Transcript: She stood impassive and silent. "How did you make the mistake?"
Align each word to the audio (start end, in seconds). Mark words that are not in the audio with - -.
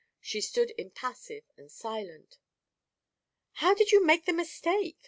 She 0.19 0.41
stood 0.41 0.73
impassive 0.79 1.43
and 1.57 1.69
silent. 1.71 2.39
"How 3.51 3.75
did 3.75 3.91
you 3.91 4.03
make 4.03 4.25
the 4.25 4.33
mistake?" 4.33 4.97